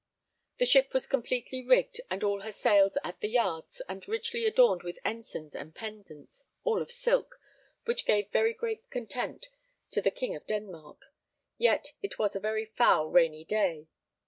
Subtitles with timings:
[0.57, 4.81] The ship was completely rigged and all her sails at the yards, and richly adorned
[4.81, 7.39] with ensigns and pendants, all of silk,
[7.85, 9.49] which gave very great content
[9.91, 11.01] to the King of Denmark;
[11.59, 13.89] yet it was a very foul rainy day.